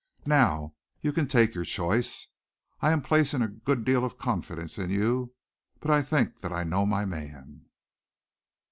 Now 0.25 0.73
you 1.01 1.13
can 1.13 1.27
take 1.27 1.53
your 1.53 1.63
choice. 1.63 2.27
I 2.79 2.91
am 2.91 3.03
placing 3.03 3.43
a 3.43 3.47
good 3.47 3.83
deal 3.85 4.03
of 4.03 4.17
confidence 4.17 4.79
in 4.79 4.89
you, 4.89 5.35
but 5.79 5.91
I 5.91 6.01
think 6.01 6.39
that 6.39 6.51
I 6.51 6.63
know 6.63 6.87
my 6.87 7.05
man." 7.05 7.65